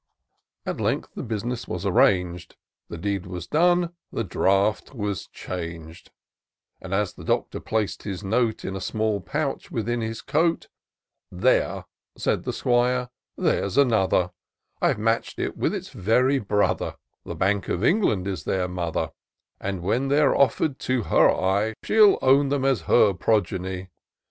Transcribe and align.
At 0.65 0.81
length 0.81 1.09
the 1.13 1.21
bus'ness 1.21 1.67
was 1.67 1.85
axrang'd; 1.85 2.55
The 2.89 2.97
deed 2.97 3.27
was 3.27 3.45
done,— 3.45 3.93
the 4.11 4.23
draft 4.23 4.95
was 4.95 5.27
chang'd; 5.27 6.09
And, 6.81 6.91
as 6.91 7.13
the 7.13 7.23
Doctor 7.23 7.59
plac'd 7.59 8.01
his 8.01 8.23
note 8.23 8.65
In 8.65 8.75
a 8.75 8.81
small 8.81 9.19
pouch 9.21 9.69
within 9.69 10.01
his 10.01 10.23
coat," 10.23 10.69
There,'' 11.45 11.85
said 12.17 12.45
the 12.45 12.51
'Squire," 12.51 13.09
there's 13.37 13.77
another; 13.77 14.31
I've 14.81 14.97
matched 14.97 15.37
it 15.37 15.55
with 15.55 15.71
its 15.71 15.89
very 15.89 16.39
brother, 16.39 16.95
The 17.23 17.35
Bank 17.35 17.69
of 17.69 17.83
England 17.83 18.27
is 18.27 18.43
their 18.45 18.67
mother; 18.67 19.11
And 19.59 19.83
when 19.83 20.07
they're 20.07 20.35
offer'd 20.35 20.79
to 20.79 21.03
her 21.03 21.29
eye, 21.29 21.75
She'll 21.83 22.17
own 22.23 22.49
them 22.49 22.65
as 22.65 22.81
her 22.89 23.13
progeny. 23.13 23.89